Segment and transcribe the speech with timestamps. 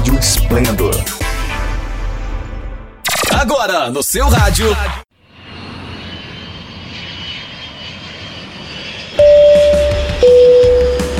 [0.00, 0.94] Rádio Esplendor.
[3.38, 4.74] Agora no seu rádio.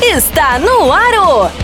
[0.02, 0.90] Está no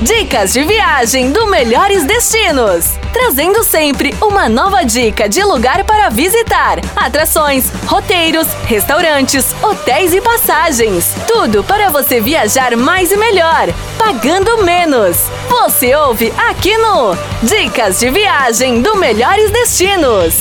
[0.01, 2.99] Dicas de viagem do Melhores Destinos.
[3.13, 11.15] Trazendo sempre uma nova dica de lugar para visitar, atrações, roteiros, restaurantes, hotéis e passagens.
[11.27, 15.17] Tudo para você viajar mais e melhor, pagando menos.
[15.49, 20.35] Você ouve aqui no Dicas de viagem do Melhores Destinos.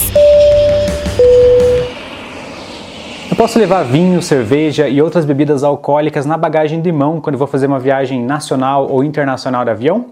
[3.35, 7.45] Eu posso levar vinho, cerveja e outras bebidas alcoólicas na bagagem de mão quando vou
[7.45, 10.05] fazer uma viagem nacional ou internacional de avião?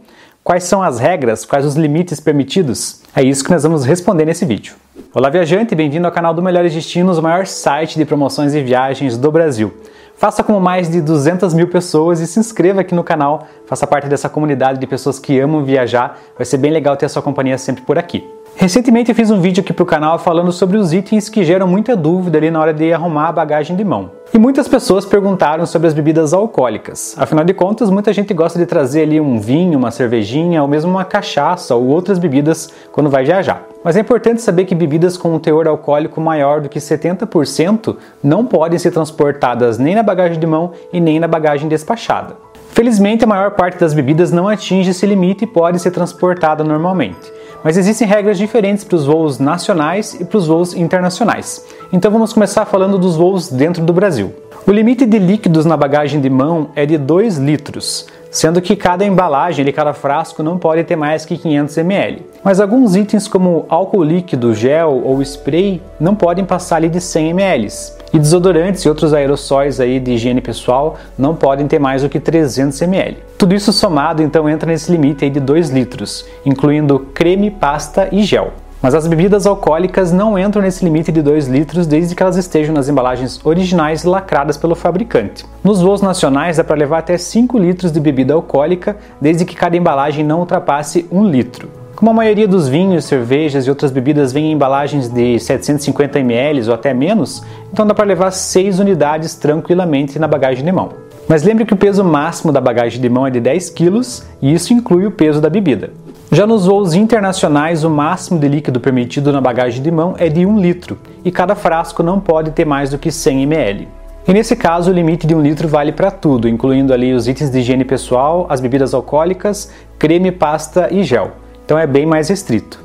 [0.44, 1.45] Quais são as regras?
[1.45, 3.02] Quais os limites permitidos?
[3.16, 4.76] É isso que nós vamos responder nesse vídeo.
[5.14, 9.17] Olá, viajante, bem-vindo ao canal do Melhores Destinos, o maior site de promoções e viagens
[9.17, 9.73] do Brasil.
[10.17, 13.48] Faça como mais de 200 mil pessoas e se inscreva aqui no canal.
[13.66, 16.19] Faça parte dessa comunidade de pessoas que amam viajar.
[16.36, 18.22] Vai ser bem legal ter a sua companhia sempre por aqui.
[18.56, 21.68] Recentemente eu fiz um vídeo aqui para o canal falando sobre os itens que geram
[21.68, 24.12] muita dúvida ali na hora de arrumar a bagagem de mão.
[24.32, 27.16] E muitas pessoas perguntaram sobre as bebidas alcoólicas.
[27.18, 30.92] Afinal de contas, muita gente gosta de trazer ali um vinho, uma cervejinha ou mesmo
[30.92, 33.64] uma cachaça ou outras bebidas quando vai viajar.
[33.84, 38.46] Mas é importante saber que bebidas com um teor alcoólico maior do que 70% não
[38.46, 42.38] podem ser transportadas nem na bagagem de mão e nem na bagagem despachada.
[42.70, 47.42] Felizmente, a maior parte das bebidas não atinge esse limite e pode ser transportada normalmente
[47.64, 51.66] mas existem regras diferentes para os voos nacionais e para os voos internacionais.
[51.92, 54.33] Então vamos começar falando dos voos dentro do Brasil.
[54.66, 59.06] O limite de líquidos na bagagem de mão é de 2 litros, sendo que cada
[59.06, 62.25] embalagem, cada frasco não pode ter mais que 500 ml.
[62.44, 67.67] Mas alguns itens como álcool líquido, gel ou spray não podem passar de 100 ml.
[68.14, 72.19] E desodorantes e outros aerossóis aí de higiene pessoal não podem ter mais do que
[72.19, 73.17] 300 ml.
[73.39, 78.22] Tudo isso somado então entra nesse limite aí de 2 litros, incluindo creme, pasta e
[78.22, 78.53] gel.
[78.84, 82.75] Mas as bebidas alcoólicas não entram nesse limite de 2 litros desde que elas estejam
[82.75, 85.44] nas embalagens originais lacradas pelo fabricante.
[85.63, 89.75] Nos voos nacionais dá para levar até 5 litros de bebida alcoólica, desde que cada
[89.75, 91.82] embalagem não ultrapasse 1 litro.
[92.03, 96.68] Como a maioria dos vinhos, cervejas e outras bebidas vem em embalagens de 750 ml
[96.68, 97.41] ou até menos,
[97.72, 100.90] então dá para levar 6 unidades tranquilamente na bagagem de mão.
[101.30, 104.02] Mas lembre que o peso máximo da bagagem de mão é de 10 kg
[104.42, 105.92] e isso inclui o peso da bebida.
[106.30, 110.46] Já nos voos internacionais, o máximo de líquido permitido na bagagem de mão é de
[110.46, 113.88] 1 litro e cada frasco não pode ter mais do que 100 ml.
[114.28, 117.50] E nesse caso, o limite de 1 litro vale para tudo, incluindo ali os itens
[117.50, 122.81] de higiene pessoal, as bebidas alcoólicas, creme, pasta e gel então é bem mais restrito.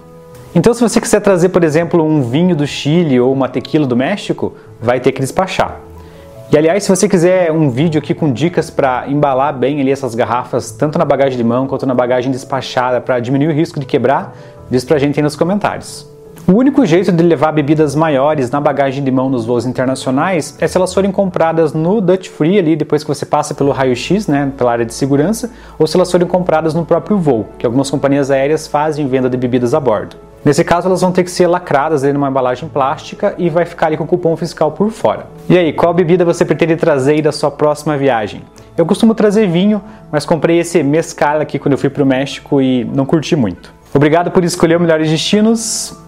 [0.55, 3.97] Então, se você quiser trazer, por exemplo, um vinho do Chile ou uma tequila do
[3.97, 5.81] México, vai ter que despachar.
[6.51, 10.15] E aliás, se você quiser um vídeo aqui com dicas para embalar bem ali essas
[10.15, 13.85] garrafas, tanto na bagagem de mão quanto na bagagem despachada, para diminuir o risco de
[13.85, 14.35] quebrar,
[14.71, 16.18] diz pra gente aí nos comentários.
[16.51, 20.67] O único jeito de levar bebidas maiores na bagagem de mão nos voos internacionais é
[20.67, 24.51] se elas forem compradas no Dutch Free ali depois que você passa pelo raio-x, né,
[24.57, 28.31] pela área de segurança, ou se elas forem compradas no próprio voo, que algumas companhias
[28.31, 30.17] aéreas fazem venda de bebidas a bordo.
[30.43, 33.89] Nesse caso, elas vão ter que ser lacradas ali numa embalagem plástica e vai ficar
[33.89, 35.27] ali com o cupom fiscal por fora.
[35.51, 38.43] E aí, qual bebida você pretende trazer da sua próxima viagem?
[38.75, 42.63] Eu costumo trazer vinho, mas comprei esse mescal aqui quando eu fui para o México
[42.63, 43.71] e não curti muito.
[43.93, 46.08] Obrigado por escolher o Melhores Destinos.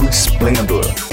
[0.00, 1.07] de esplendor.